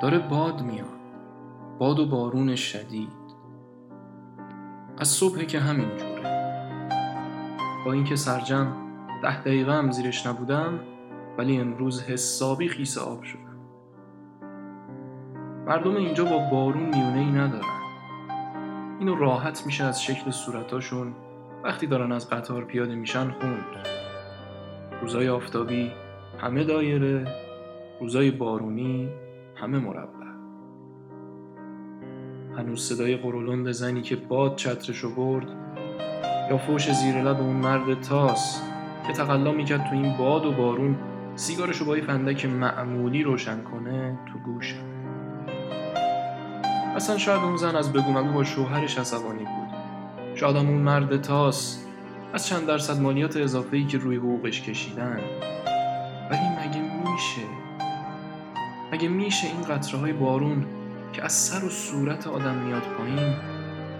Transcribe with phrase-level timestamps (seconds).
[0.00, 0.98] داره باد میاد
[1.78, 3.28] باد و بارون شدید.
[4.98, 6.18] از صبح که همینجوره
[7.84, 8.72] با اینکه سرجم
[9.22, 10.80] ده دقیقه هم زیرش نبودم
[11.38, 13.58] ولی امروز حسابی خیس آب شدم.
[15.66, 17.78] مردم اینجا با بارون میونه ای ندارن.
[18.98, 21.14] اینو راحت میشه از شکل صورتاشون
[21.64, 23.64] وقتی دارن از قطار پیاده میشن خوند.
[25.02, 25.92] روزای آفتابی
[26.38, 27.26] همه دایره
[28.00, 29.08] روزای بارونی
[29.60, 30.26] همه مربع.
[32.58, 35.46] هنوز صدای قرولند زنی که باد چترشو برد
[36.50, 38.62] یا فوش زیر لب اون مرد تاس
[39.06, 40.96] که تقلا می‌کرد تو این باد و بارون
[41.34, 44.98] سیگارشو با یه فندک معمولی روشن کنه تو گوشم
[46.96, 49.78] اصلا شاید اون زن از بگو مگو با شوهرش عصبانی بود.
[50.34, 51.84] شاید اون مرد تاس
[52.32, 55.20] از چند درصد مالیات اضافه ای که روی حقوقش کشیدن.
[56.30, 57.57] ولی مگه میشه؟
[58.92, 60.66] مگه میشه این قطره های بارون
[61.12, 63.36] که از سر و صورت آدم میاد پایین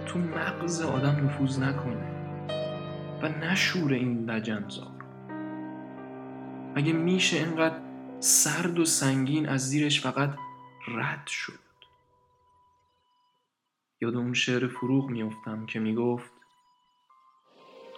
[0.05, 2.09] تو مغز آدم نفوذ نکنه
[3.21, 4.91] و نشور این لجنزار
[6.75, 7.79] مگه میشه اینقدر
[8.19, 10.29] سرد و سنگین از زیرش فقط
[10.87, 11.59] رد شد؟
[14.01, 16.31] یاد اون شعر فروغ میافتم که می‌گفت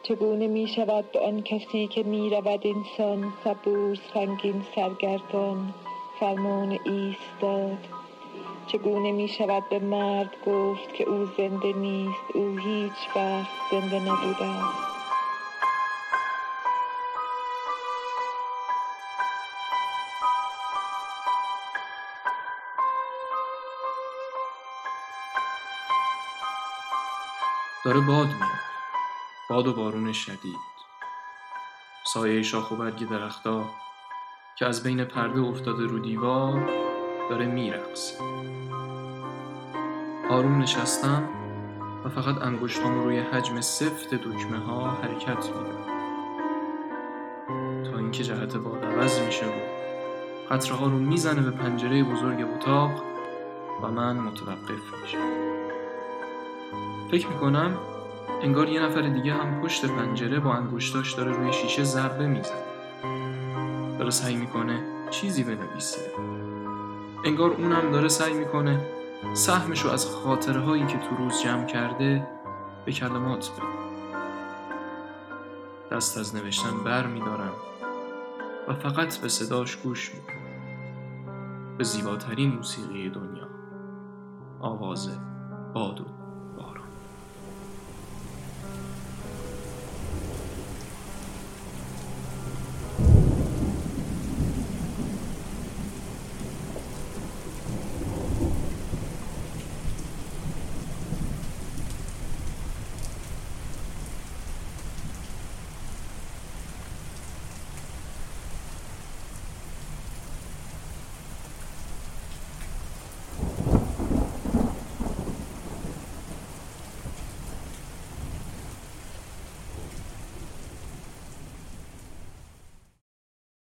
[0.04, 5.74] چگونه می شود به آن کسی که می رود انسان صبور سنگین سرگردان؟
[6.22, 7.88] فرمان ایستاد.
[8.68, 14.46] چگونه می شود به مرد گفت که او زنده نیست؟ او هیچ وقت زنده نبوده
[14.46, 14.92] است.
[27.86, 28.62] داره باد میاد.
[29.50, 30.60] باد و بارون شدید.
[32.14, 33.66] سایه شاخ و برگ درختا
[34.56, 36.70] که از بین پرده افتاده رو دیوار
[37.30, 38.24] داره میرقصه.
[40.30, 41.30] آروم نشستم
[42.06, 45.82] و فقط انگشتام روی حجم سفت دکمه ها حرکت میدم
[47.92, 49.50] تا اینکه جهت باد عوض میشه و
[50.54, 52.92] قطره ها رو می‌زنه به پنجره بزرگ اتاق
[53.84, 55.18] و من متوقف میشم.
[57.12, 57.78] فکر می‌کنم
[58.42, 62.71] انگار یه نفر دیگه هم پشت پنجره با انگشتاش داره روی شیشه ضربه می‌زنه.
[64.12, 66.12] داره سعی می‌کنه چیزی بنویسه.
[67.26, 68.86] انگار اونم داره سعی می‌کنه
[69.34, 72.28] سهمشو از خاطره هایی که تو روز جمع کرده
[72.86, 73.68] به کلمات بده.
[75.92, 77.54] دست از نوشتن بر میدارم
[78.68, 81.78] و فقط به صداش گوش می‌کنم.
[81.78, 83.48] به زیباترین موسیقی دنیا.
[84.60, 85.10] آواز
[85.74, 86.06] بادو.